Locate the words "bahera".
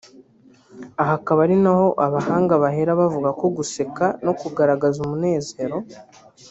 2.63-2.99